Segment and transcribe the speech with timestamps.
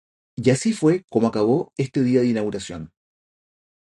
[0.35, 2.91] Y así fue como acabó este día de inauguración.